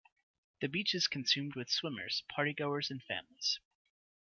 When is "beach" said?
0.67-0.95